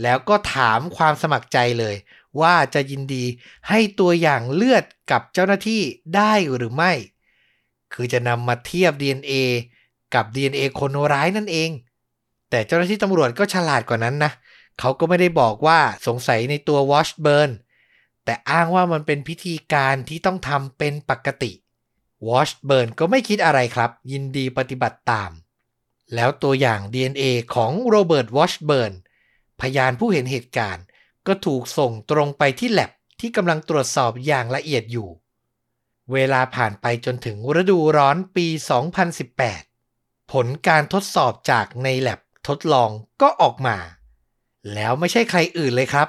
[0.03, 1.97] แล้วก็ถามความสมัครใจเลย
[2.41, 3.25] ว่าจะยินดี
[3.69, 5.83] ให้ตัวอย่างเลือดกับเจ้าหน้าที่
[6.17, 6.93] ได้หรือไม่
[7.93, 9.33] คือจะนำมาเทียบ DNA
[10.15, 11.71] กับ DNA คนร้ายนั่นเอง
[12.51, 14.33] แต่เจ้าหน้าที่ตำรวจก็ฉลาดกว่านั้นนะ
[14.79, 17.51] เขาก็ไม่ได้บอกว่าสงสัยในตัววอชเบิร์น
[18.25, 21.53] แต่อ้างว่ามันเป็นพิธีการที่ต้องทำเป็นปกติ
[22.29, 25.31] วอชเบิร์นก็ไม่คิดอะไรครับ ยินดีปฏิบัติตาม
[26.15, 28.93] แล้วตัวอย่าง DNA ของโรเบิร์ตวอชเบิร์น
[29.61, 30.85] พยานผู้เห็นเหตุการณ์
[31.27, 32.91] ก็ถูกส่งตรงไปที่แลบ
[33.21, 35.09] ที่กำลังตรวจสอบอย่างละเอียดอยู่
[36.13, 38.47] เวลาผ่านไปจนถึงฤดูร้อนปี
[39.09, 39.68] 2018
[40.33, 42.91] ผลการทดสอบจากในแลบทดลอง
[43.23, 43.77] ก็ออกมา
[44.75, 46.09] แล้วไม่ใช่ใครอื่นเลยครับ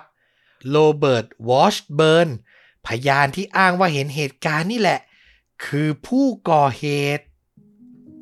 [0.69, 2.29] โรเบิร์ต วอชเบิร์น
[2.87, 4.99] พยานที่อ้างว่าเห็นเหตุการณ์นี่แหละ
[5.65, 6.85] คือผู้ก่อเห
[7.17, 7.25] ตุ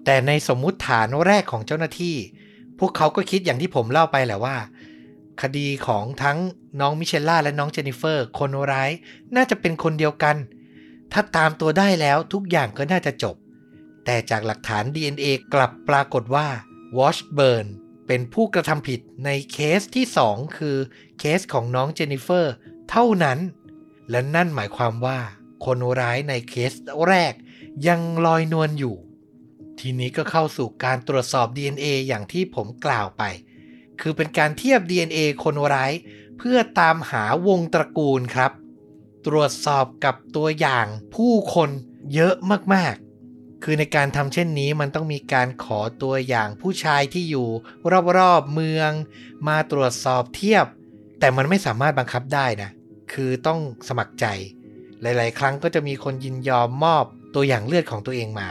[0.06, 2.16] แต่ในสมมุติฐานแรกของเจ้าหน้าที่
[2.80, 4.58] พวกเขาก็คิดอย่างที่ผมเล่าไปแหละว่า
[5.42, 6.38] คดีของทั้ง
[6.80, 8.92] น้องมิเชลล่าและน้องเจนนิเฟอร์ คนร้าย
[9.36, 10.36] น่าจะเป็นคนเดียวกัน
[11.12, 13.36] ถ้าตามตัวได้แล้วทุกอย่างก็น่าจะจบ
[14.10, 16.48] แต่จากหลักฐาน DNA กลับปรากฏว่า
[16.98, 17.68] วอชเบิร์น
[18.08, 20.78] เป็นผู้กระทำผิดในเคสที่ 2 คือ
[21.20, 22.54] เคสของน้องเจนนิเฟอร์
[22.90, 23.40] เท่านั้น
[24.10, 25.20] และนั่นหมายความว่า
[25.66, 26.74] คนร้ายในเคส
[27.08, 27.34] แรก
[27.88, 28.96] ยังลอยนวลอยู่
[29.80, 33.24] ทีนี้ก็เข้าสู่การตรวจสอบ DNA อย่างที่ผมกล่าวไป
[34.02, 35.92] คือเป็นการเทียบ DNA คนร้าย
[36.38, 38.52] เพื่อตามหาวงตระกูลครับ
[39.28, 41.70] ตรวจสอบกับตัวอย่างผู้คน
[42.14, 42.36] เยอะ
[42.76, 42.96] มาก
[43.64, 47.48] คือในการทำเช่นนี้มันต้องมีการขอตัวอย่างผู้ชายที่อยู่
[48.18, 48.92] รอบๆเมือง
[49.48, 50.66] มาตรวจสอบเทียบ
[51.20, 52.70] แต่มันไม่สามารถบังคับได้นะ
[53.14, 54.26] คือต้องสมัครใจ
[55.02, 58.50] หลาย ๆ ครั้งก็จะมีคนยินยอมมอบตัวอย่างเลือดของตัวเองมา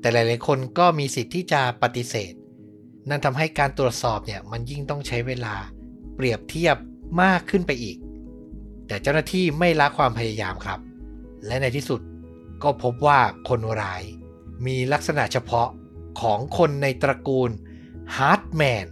[0.00, 2.32] แต่หลาย ๆ คนก็มีสิทธิ์ที่จะปฏิเสธ
[3.08, 5.54] นั่นทำให้การตรวจสอบเนี่ยมันยิ่งต้องใช้เวลา
[6.16, 6.76] เปรียบเทียบ
[7.22, 7.96] มากขึ้นไปอีก
[8.86, 10.80] แต่เจ้าหน้าที่ไม่ละความพยายามครับ
[11.46, 12.00] และในที่สุด
[12.62, 14.02] ก็พบว่าคนร้าย
[14.66, 15.68] มีลักษณะเฉพาะ
[16.20, 17.50] ของคนในตระกูล
[18.16, 18.86] ฮาร์ดแมน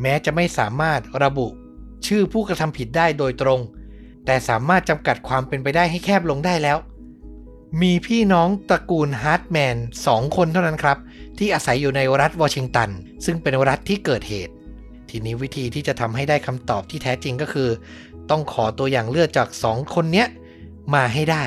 [0.00, 1.46] แม้จะไม่สามารถระบุ
[2.06, 3.60] ชื่อผู้กระทำผิดได้โดยตรง
[4.26, 6.78] แต่สามารถจำกัดความเป็นไปได้ให้แคบลงได้แล้ว
[7.82, 10.98] มีพี่น้องตระกูลฮาร์ตแมนสองคนเท่านั้นครับ
[11.38, 12.90] ที่อาศัยอยู่ในรัฐวอชิงตัน
[13.24, 14.52] ซึ่งเป็นรัฐที่เกิดเหตุ
[15.08, 17.68] ทีนี้วิธีที่จะทำให้ได้คำตอบที่แท้จริงก็คือ
[18.30, 20.24] ต้องขอตัวอย่างเลือดจากสองคนนี้
[20.94, 21.44] มาให้ได้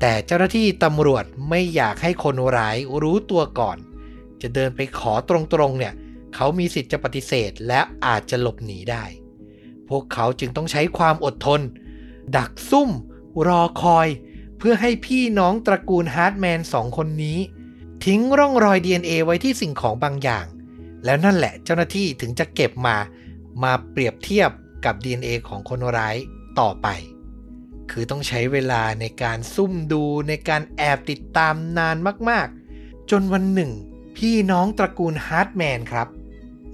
[0.00, 3.78] แต่เจ้าหน้าที่ตำรวจไม่อยากให้คนร้ายรู้ตัวก่อน
[4.42, 5.94] จะเดินไปขอตรงๆเนี่ย
[6.34, 9.04] เขามีสิทธิ์จะปฏิเสธและอาจจะหลบหนีได้
[9.88, 11.60] พวกเขาจึงต้องใช้ความอดทน
[12.36, 12.90] ดักซุ่ม
[13.48, 14.08] รอคอย
[14.58, 17.38] เพื่อให้พี่น้องตระกูลฮาร์ตแมนสองคนนี้
[18.04, 20.46] ทิ้งร่องรอย DNA ไว้ที่สิ่งของบางอย่าง
[21.04, 22.96] แล้วนั่นแหละเจ้าหน้าที่ถึงจะเก็บมา
[23.62, 24.50] มาเปรียบเทียบ
[24.84, 26.16] กับ DNA ของคนร้าย
[26.60, 26.88] ต่อไป
[27.96, 31.96] คือต้องใช้เวลาในการซุ่มดูในการแอบติดตามนาน
[32.28, 33.70] มากๆ จนวันหนึ่ง
[34.16, 36.08] พี่น้องตระกูลฮาร์ตแมนครับ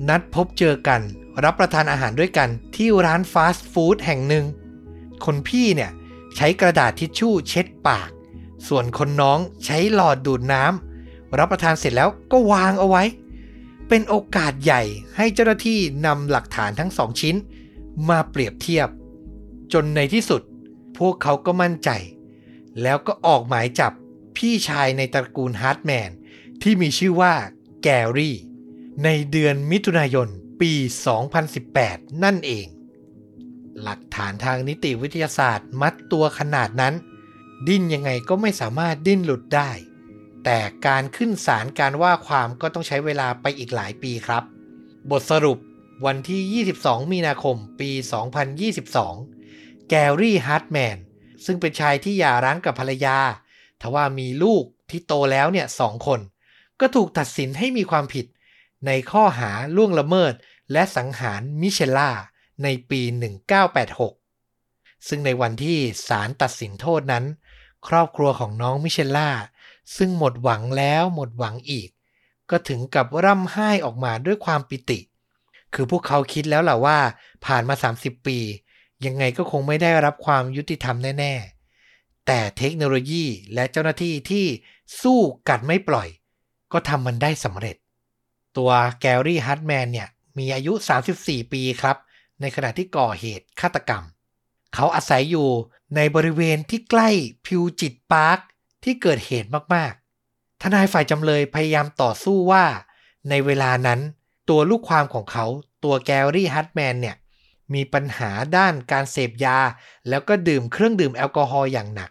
[0.09, 1.01] นัดพบเจอกัน
[1.45, 4.45] รับประทานอาหารด้วยกันที่ร้านฟาสต์ฟู้ดแห่งหนึ่ง
[5.25, 5.91] คนพี่เนี่ย
[6.37, 8.11] ใช้กระดาษทิชชู่เช็ดปาก
[8.69, 13.03] ส่วนคนน้องใช้หลอดดูดน้ำรับประทานเสร็จแล้วก็วางเอาไว้
[13.89, 14.83] เป็นโอกาสใหญ่
[15.17, 17.37] ให้เจ้าหน้าที่นำหลักฐานทั้งสองชิ้น
[18.09, 18.89] มาเปรียบเทียบ
[19.73, 20.43] จนในที่สุด
[21.01, 21.91] พวกเขาก็มั่นใจ
[22.83, 23.93] แล้วก็ออกหมายจับ
[24.37, 26.11] พี่ชายในตระกูลฮาร์ตแมน
[26.63, 27.35] ที่มีชื่อว่า
[27.83, 28.37] แกรี่
[29.05, 30.29] ในเดือนมิถุนายน
[30.61, 30.73] ปี
[31.49, 32.67] 2018 นั่นเอง
[33.83, 36.95] หลักฐานทางนิติวิทยาศาสตร์มัดตัวขนาดนั้น
[37.69, 39.71] ดิ้นยังไงก็ไม่สามารถดิ้นหลุดได้
[40.45, 44.43] แต่การขึ้นศาลการว่าความก็ต้องใช้เวลาไปอีกหลายปีครับ
[45.11, 45.59] บทสรุป
[46.07, 47.91] วันที่ 22 มีนาคม ปี
[48.71, 49.40] 2022
[49.91, 50.97] แกรี่ฮาร์ตแมน
[51.45, 53.19] ซึ่งเป็นชายที่หย่าร้างกับภรรยา
[53.81, 56.21] ทว่ามีลูกที่โตแล้วเนี่ยสองคน
[56.81, 58.27] ก็ถูกตัดสินให้มีความผิด
[58.87, 60.33] ในข้อหาล่วงละเมิด
[60.73, 62.11] และสังหารมิเชลล่า
[62.63, 63.01] ในปี
[64.25, 67.25] 1986 ซึ่งในวันที่ศาลตัดสินโทษนั้น
[67.89, 69.31] ครอบครัวของน้องมิเชลล่า
[69.97, 71.91] ซึ่งหมดหวังแล้วหมดหวังอีก
[72.51, 75.01] ก็ถึงกับร่ำไห้ออกมาด้วยความปิติ
[75.75, 76.99] คือพวกเขาคิดแล้วแหละว่า
[77.47, 78.39] ผ่านมา 30 ปี
[79.07, 81.35] ยังไงก็คงไม่ได้รับความยุติธรรมแน่
[81.81, 84.47] ๆ แต่เทคโนโลยีและเจ้าหน้าที่ที่
[85.03, 86.09] สู้กัดไม่ปล่อย
[86.73, 87.77] ก็ทำมันได้สำเร็จ
[88.57, 90.09] ตัวแกรี่ฮาร์ตแมนเนี่ย
[90.39, 90.73] มีอายุ
[91.13, 91.97] 34 ปีครับ
[92.41, 94.05] ในขณะที่ก่อเหตุฆาตกรรม
[94.75, 95.49] เขาอาศัยอยู่
[95.97, 97.11] ในบริเวณที่ใกล้
[97.47, 98.39] พิวจิตพาร์ค
[98.85, 102.65] ที่เกิดเหตุมากๆ ทนายฝ่ายจำเลยพยายามต่อสู้ว่า
[103.29, 104.01] ในเวลานั้น
[104.49, 105.47] ตัวลูกความของเขา
[105.85, 107.17] ตัวแกรี่ฮัตแมนเนี่ย
[107.75, 109.59] มีปัญหาด้านการเสพยา
[110.09, 112.11] แล้วก็ดื่มเครื่องดื่มแอลกอฮอล์อย่างหนัก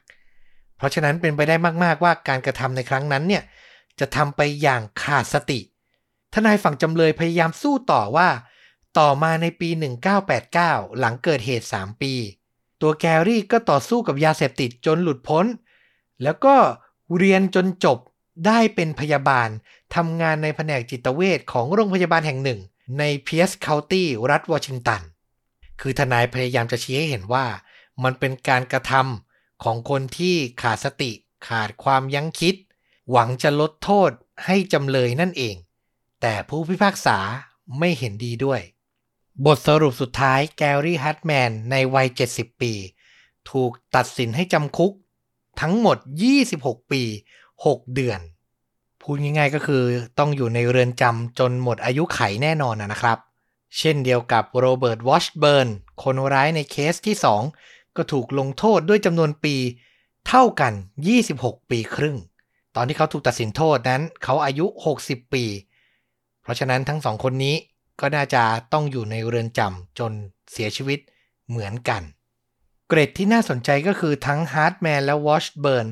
[0.78, 3.43] เพราะฉะนั้นเป็นไปได้มาก ๆ ว่าการกระทำในครั้งนั้นเนี่ย
[4.00, 5.60] จะทำไปอย่างขาดสติ
[6.34, 8.30] ทนายฝั่งจำเลยพยายามสู้ต่อว่า
[9.00, 9.69] ต่อมาในปี
[10.34, 12.13] 1989 หลังเกิดเหตุ 3 ปี
[12.82, 15.45] ตัวแกรี่ก็ต่อสู้กับยาเสพติดจนหลุดพ้น
[16.24, 16.56] แล้วก็
[17.17, 17.98] เรียนจนจบ
[18.45, 19.50] ได้เป็นพยาบาล
[19.95, 22.60] ทำงานในแผนกจิตเวชของโรงพยาบาลแห่งหนึ่ง
[23.00, 25.02] ในเพียสเคานตี้รัฐวอชิงตัน
[25.79, 27.45] คือทนายพยายามจะชี้ให้เห็นว่า
[28.03, 31.11] มันเป็นการกระทำของคนที่ขาดสติ
[31.47, 32.55] ขาดความยั้งคิด
[33.11, 34.11] หวังจะลดโทษ
[34.45, 35.55] ให้จำเลยนั่นเอง
[36.21, 37.17] แต่ผู้พิพากษา
[37.79, 38.61] ไม่เห็นดีด้วย
[39.45, 42.73] บทสรุปสุดท้ายแกรี่ฮัตแมนในวัย 70 ปี
[43.51, 44.93] ถูกตัดสินให้จำคุก
[45.61, 45.97] ทั้งหมด
[46.45, 47.03] 26 ปี
[47.53, 48.19] 6 เดือน
[49.01, 49.83] พูดง่ายๆก็คือ
[50.19, 53.17] ต้องอยู่ในเรือนจำจนหมดอายุขัยแน่นอนนะครับ
[53.77, 55.69] เช่นเดียวกับโรเบิร์ตวอชเบิร์น
[56.03, 57.15] คนร้ายในเคสที่
[57.55, 59.55] 2 ก็ถูกลงโทษด้วยจำนวนปี
[60.27, 60.73] เท่ากัน
[61.21, 62.17] 26 ปีครึ่ง
[62.75, 64.65] ตอนที่เขาถูกตัดสินโทษนั้น เขาอายุ
[65.01, 65.45] 60 ปี
[66.41, 67.55] เพราะฉะนั้นทั้งสองคนนี้
[67.99, 70.12] ก็น่าจะต้องอยู่ในเรือนจำจน
[70.51, 70.99] เสียชีวิต
[71.49, 72.01] เหมือนกัน
[72.88, 75.88] เกร็ดที่น่าสนใจก็คือทั้งฮาร์ดแมนและวอชเบิร์น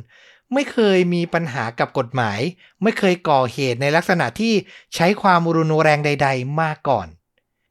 [0.54, 2.40] ไม่เคยมีปัญหากับกฎหมาย
[2.84, 4.54] ไม่เคยก่อเหตุในลักษณะที่
[4.96, 7.08] ใช้ความรุนแรงใด ๆ มาก่อน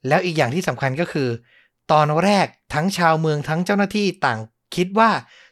[0.09, 1.29] แล้วอีกอย่างที่สำคัญก็คือ
[1.93, 4.41] ตอนแรกทั้งชาวเมืองทั้งเจ้าหน้าที่ต่าง
[4.77, 5.11] คิดว่า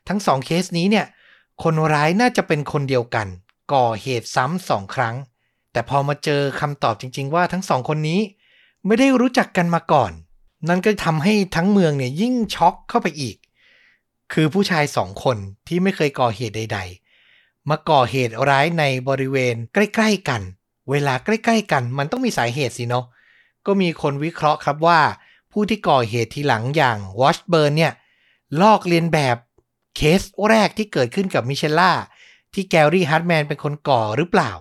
[0.08, 1.06] ทั้งสองเคสนี้เนี่ย
[1.62, 3.26] คนร้ายน่าจะเป็นคนเดียวกัน
[3.72, 5.16] ก่อเหตุซ้ำสองครั้ง
[5.72, 8.20] แต่พอมาเจอคำตอบจริง ๆ ว่าทั้งสองคนนี้
[8.86, 10.12] ไม่ได้รู้จักกันมาก่อน
[10.68, 13.36] นั่นก็ทำให้ทั้งเมืองเนี่ยยิ่งช็อกเข้าไปอีก
[14.32, 15.36] คือผู้ชายสองคน
[15.68, 16.78] ที่ไม่เคยก่อเหตุใด
[17.24, 20.42] ๆ มาก่อเหตุร้ายในบริเวณใกล้ ๆ กัน
[20.90, 23.04] เวลาใกล้ ๆ กัน มันต้องมีสาเหตุสิเนาะ
[23.66, 25.00] ก็มีคนวิเคราะห์ครับว่า
[25.52, 27.92] ผู้ที่ก่อเหตุทีหลังอย่างวอชเบิร์นเนี่ย
[28.60, 29.36] ลอกเลียนแบบ
[29.96, 31.92] เคสแรกที่เกิดขึ้นกับมิเชลล่า
[32.54, 34.52] ที่แกรี่ฮาร์ดแมนเป็นคนก่อหรือเปล่า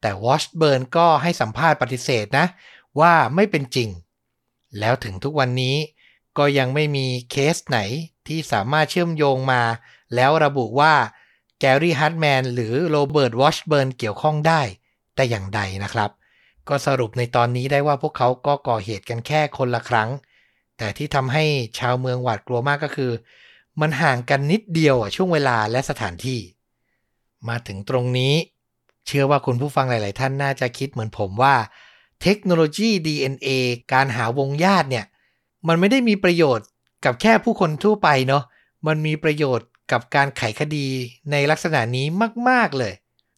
[0.00, 2.46] แต่วอชเบิร์นก็ให้สัมภาษณ์ปฏิเสธนะ
[3.00, 3.88] ว่าไม่เป็นจริง
[4.78, 5.76] แล้วถึงทุกวันนี้
[6.38, 7.78] ก็ยังไม่มีเคสไหน
[8.26, 9.62] ที่สามารถเชื่อมโยงมา
[10.14, 10.94] แล้วระบุว่า
[11.60, 14.62] แกรี่ฮาร์ดแมนหรือโรเบิร์ตวอชเบิร์นเกี่ยวข้องได้
[15.14, 16.10] แต่อย่างใดนะครับ
[16.68, 20.10] ก็สรุปในตอนนี้ได้ว่าพวกเขาก็ก่อเหตุกันแค่คนละครั้ง
[20.78, 21.44] แต่ที่ทำให้
[21.78, 23.12] ชาวเมืองหวาดกลัวมากก็คือ
[23.80, 26.40] มันห่างกันนิดเดียวช่วงเวลาและสถานที่
[27.48, 28.34] มาถึงตรงนี้
[29.06, 31.54] เชื่อว่าคุณผู้ฟังหลาย ๆ ท่านน่าจะคิดเหมือนผมว่า
[32.22, 33.48] เทคโนโลยี DNA
[33.92, 35.04] การหาวงญาติเนี่ย
[35.68, 36.66] มันไม่ได้มีประโยชน์
[37.04, 38.42] กับแค่ผู้คนทั่วไปเนาะ
[38.86, 40.86] มันมีประโยชน์กับการไขคดี
[41.30, 42.06] ในลักษณะนี้
[42.48, 42.92] มาก ๆ เลย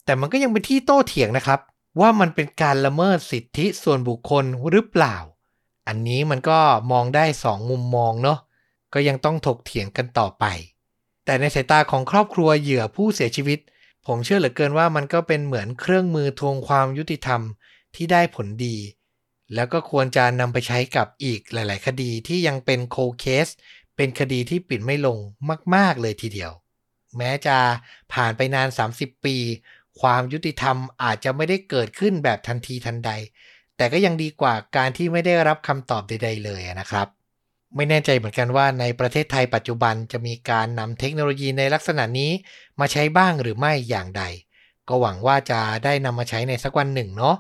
[0.04, 1.60] แต่มันก็ยังเป็นที่โต้เถียงนะครับ
[2.00, 5.16] ว่ามันเป็นการละเมิดสิทธิส่วนบุคคลหรือเปล่า
[5.86, 6.58] อันนี้มันก็
[6.92, 8.38] มองได้สองมุมมองเนาะ
[8.94, 10.44] ก็ยังต้องถกเถียงกันต่อไป
[11.24, 13.58] แต่ในสายตาของครอบครัวเหยื่อผู้เสียชีวิต
[14.06, 17.40] ผมเชื่อเหลือเกินว่ามันก็เป็นเหมือนเครื่องมือทวงความยุติธรรม
[17.94, 18.76] ที่ได้ผลดี
[19.54, 23.48] แล้วก็ควรจะนำไปใช้กับอีกหลาย ๆ คดีที่ยังเป็นโคเคส
[23.96, 25.18] เป็นคดีที่ปิดไม่ลง
[25.74, 26.52] มาก ๆ เลยทีเดียว
[27.16, 27.56] แม้จะ
[28.12, 29.36] ผ่านไปนาน 30 ปี
[30.00, 33.10] ความยุติธรรมอาจจะไม่ได้เกิดขึ้นแบบทันทีทันใด
[33.76, 37.08] แต่ก็ยังดีกว่าการที่ไม่ได้รับคำตอบใด ๆ เลยนะครับ
[37.76, 42.30] ไม่แน่ใจเหมือนกันว่าในประเทศไทยปัจจุบันจะมีการนำเทคโนโลยีในลักษณะนี้
[42.80, 44.22] มาใช้บ้างหรือไม่อย่างใด
[44.88, 47.36] ก็หวังว่าจะได้นำมาใช้ในสักวันหนึ่งเนาะ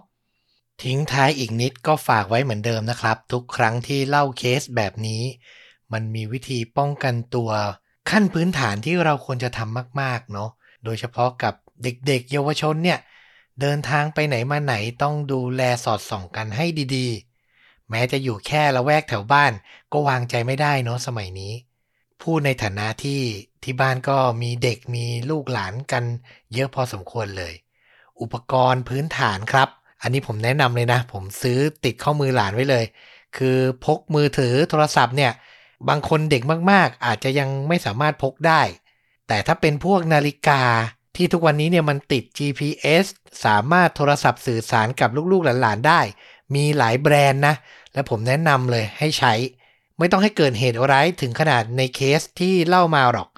[0.82, 5.22] ทิ้งท้ายอีกนิดก็ฝากไว้เหมือนเดิมนะครับ ทุกครั้งที่เล่าเคสแบบนี้
[5.92, 7.50] มันมีวิธีป้องกันตัว
[8.10, 10.50] ขั้นพื้นฐานที่เราควรจะทำมาก ๆ เนาะ
[10.84, 12.98] โดยเฉพาะกับ เด็กๆ เยาวชนเนี่ย
[13.60, 19.52] เดินทางไปไหนมาไหนต้องดูแลสอดส่องกันให้ดีๆ แม้จะอยู่แค่ละแวกแถวบ้าน
[19.92, 21.52] ก็วางใจไม่ได้เนาะสมัยนี้
[22.22, 23.22] พูดในฐานะที่
[23.62, 26.04] ที่บ้านก็มีเด็กมีลูกหลานกัน
[26.52, 27.54] เยอะพอสมควรเลย
[28.20, 29.68] อุปกรณ์พื้นฐานครับ
[30.02, 32.84] อันนี้ผมแนะนำเลยนะ ผมซื้อติดข้อมือหลานไว้เลย
[33.36, 35.32] คือพกมือถือโทรศัพท์เนี่ย
[35.88, 38.62] บางคนเด็กมากๆ อาจจะยังไม่สามารถพกได้
[39.28, 40.62] แต่ถ้าเป็นพวกนาฬิกา
[41.16, 43.06] ที่ทุกวันนี้เนี่ยมันติด GPS
[43.44, 46.00] สามารถโทรศัพท์สื่อสารกับลูกๆหลานๆได้
[46.54, 47.54] มีหลายแบรนด์นะ
[47.92, 49.32] และผมแนะนำเลยให้ใช้
[49.98, 53.28] ไม่ต้องให้เกิดเหตุร้ายถึงขนาดในเคสที่เล่ามาหรอก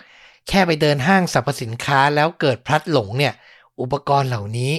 [0.48, 3.34] แค่ไปเดินห้างสรรพสินค้าแล้วเกิดพลัดหลงเนี่ย
[3.80, 4.72] อุปกรณ์เหล่านี้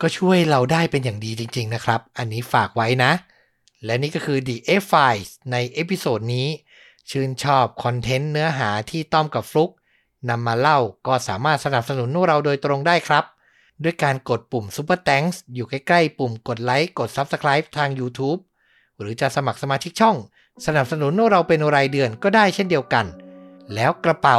[0.00, 3.12] ก็ช่วยเราได้เป็นอย่างดีจริง ๆ นะครับ อันนี้ฝากไว้นะ
[3.84, 6.48] และนี่ก็คือ The EH Files ใน episode นี้
[7.10, 9.70] ชื่นชอบคอนเทนต์เนื้อหาที่ต้อมกับฟลุก
[10.28, 13.24] นำมาเล่าก็สามารถสนับสนุนเราโดยตรงได้ครับ
[13.82, 18.40] ด้วยการกดปุ่ม Super Thanks อยู่ใกล้ๆ ปุ่มกดไลค์กด Subscribe ทาง YouTube
[18.98, 20.16] หรือจะสมัครสมาชิกช่อง
[20.66, 23.06] สนับสนุนเราเป็นรายเดือนก็ได้เช่นเดียวกัน
[23.74, 24.38] แล้วกระเป๋า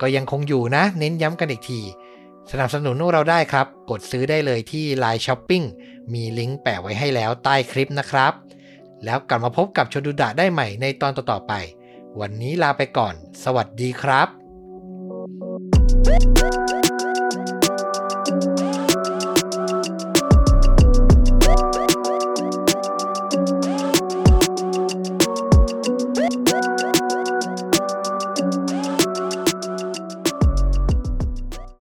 [0.00, 1.80] ก็ยังคงอยู่นะ เน้นย้ำกันอีกที
[2.50, 5.66] สนับสนุนเราได้ครับ กดซื้อได้เลยที่ Line Shopping
[6.12, 8.32] มีลิงก์แปะไว้ให้แล้วใต้คลิปนะครับ
[9.04, 11.52] แล้วกลับมาพบกับชนดูดะได้ใหม่ในตอนต่อๆไป
[12.20, 14.47] วันนี้ลาไปก่อน สวัสดีครับ
[16.04, 16.22] Thank
[18.60, 18.67] you.